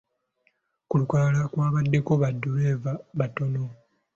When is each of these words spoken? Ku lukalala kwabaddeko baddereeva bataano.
Ku 0.87 0.93
lukalala 0.99 1.41
kwabaddeko 1.53 2.11
baddereeva 2.21 2.91
bataano. 3.17 3.63